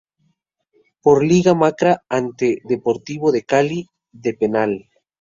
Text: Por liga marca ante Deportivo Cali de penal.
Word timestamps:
Por 1.03 1.17
liga 1.31 1.53
marca 1.61 1.91
ante 2.19 2.47
Deportivo 2.71 3.25
Cali 3.49 3.81
de 4.11 4.31
penal. 4.41 4.71